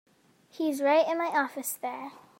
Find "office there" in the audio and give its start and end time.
1.27-2.13